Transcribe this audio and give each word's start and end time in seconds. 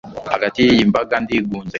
hagati 0.33 0.59
y'iyi 0.61 0.85
mbaga, 0.91 1.15
ndigunze 1.23 1.69